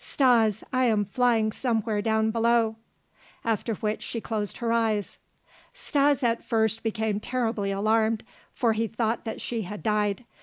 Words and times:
"Stas, 0.03 0.63
I 0.73 0.85
am 0.85 1.05
flying 1.05 1.51
somewhere 1.51 2.01
down 2.01 2.31
below." 2.31 2.75
After 3.45 3.75
which 3.75 4.01
she 4.01 4.19
closed 4.19 4.57
her 4.57 4.71
eyes. 4.73 5.19
Stas 5.75 6.23
at 6.23 6.43
first 6.43 6.81
became 6.81 7.19
terribly 7.19 7.69
alarmed 7.69 8.23
for 8.51 8.73
he 8.73 8.87
thought 8.87 9.25
that 9.25 9.39
she 9.39 9.61
had 9.61 9.83
died. 9.83 10.25